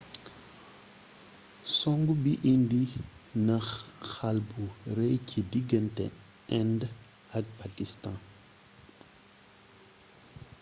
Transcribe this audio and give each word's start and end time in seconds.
songu 1.77 2.13
bi 2.23 2.33
indi 2.53 2.83
na 3.45 3.57
xall 4.11 4.37
bu 4.49 4.63
rëy 4.97 5.15
ci 5.27 5.39
diggante 5.51 6.05
indë 6.59 6.85
ak 7.37 7.45
pakistaan 7.59 8.19